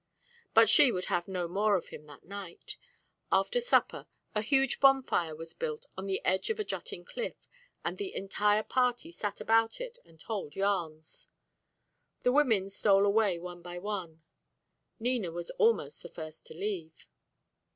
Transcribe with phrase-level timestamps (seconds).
[0.55, 2.75] But she would have no more of him that night.
[3.31, 7.35] After supper, a huge bonfire was built on the edge of a jutting cliff,
[7.85, 11.27] and the entire party sat about it and told yarns.
[12.23, 14.23] The women stole away one by one.
[14.99, 17.05] Nina was almost the first to leave.